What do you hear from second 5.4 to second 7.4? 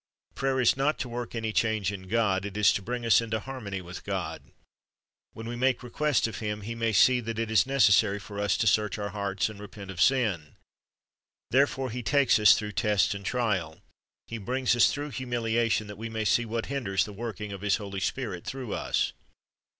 we make request of Him, He may see that